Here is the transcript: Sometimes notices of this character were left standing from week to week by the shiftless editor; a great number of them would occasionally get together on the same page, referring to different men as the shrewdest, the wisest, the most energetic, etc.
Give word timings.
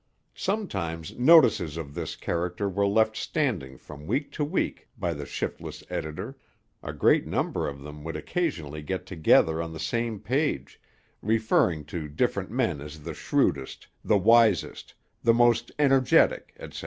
Sometimes 0.33 1.15
notices 1.15 1.77
of 1.77 1.93
this 1.93 2.15
character 2.15 2.67
were 2.67 2.87
left 2.87 3.15
standing 3.15 3.77
from 3.77 4.07
week 4.07 4.31
to 4.31 4.43
week 4.43 4.87
by 4.97 5.13
the 5.13 5.27
shiftless 5.27 5.83
editor; 5.91 6.39
a 6.81 6.91
great 6.91 7.27
number 7.27 7.67
of 7.69 7.81
them 7.83 8.03
would 8.03 8.15
occasionally 8.15 8.81
get 8.81 9.05
together 9.05 9.61
on 9.61 9.73
the 9.73 9.79
same 9.79 10.19
page, 10.19 10.81
referring 11.21 11.85
to 11.85 12.07
different 12.09 12.49
men 12.49 12.81
as 12.81 13.01
the 13.03 13.13
shrewdest, 13.13 13.87
the 14.03 14.17
wisest, 14.17 14.95
the 15.23 15.35
most 15.35 15.71
energetic, 15.77 16.51
etc. 16.57 16.79